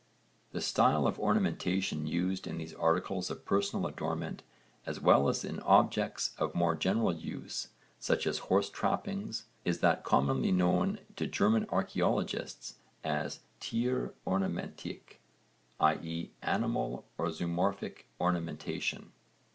The 0.51 0.61
style 0.61 1.05
of 1.05 1.19
ornamentation 1.19 2.07
used 2.07 2.47
in 2.47 2.57
these 2.57 2.73
articles 2.73 3.29
of 3.29 3.45
personal 3.45 3.85
adornment 3.85 4.41
as 4.83 4.99
well 4.99 5.29
as 5.29 5.45
in 5.45 5.59
objects 5.59 6.33
of 6.39 6.55
more 6.55 6.73
general 6.73 7.13
use, 7.13 7.67
such 7.99 8.25
as 8.25 8.39
horse 8.49 8.67
trappings, 8.67 9.45
is 9.63 9.77
that 9.81 10.03
commonly 10.03 10.51
known 10.51 10.97
to 11.17 11.27
German 11.27 11.67
archaeologists 11.69 12.77
as 13.03 13.41
tier 13.59 14.15
ornamentik, 14.25 15.19
i.e. 15.79 16.31
animal 16.41 17.05
or 17.19 17.27
zoomorphic 17.27 18.05
ornamentation. 18.19 19.11